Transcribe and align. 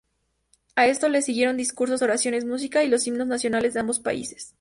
A 0.75 0.87
esto 0.87 1.09
le 1.09 1.21
siguieron 1.21 1.57
discursos, 1.57 2.01
oraciones, 2.01 2.43
música 2.43 2.83
y 2.83 2.87
los 2.89 3.05
himnos 3.05 3.27
nacionales 3.27 3.75
de 3.75 3.81
ambos 3.81 3.99
países. 3.99 4.49